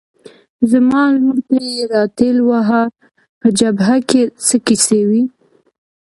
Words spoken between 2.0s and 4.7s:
ټېل واهه، په جبهه کې څه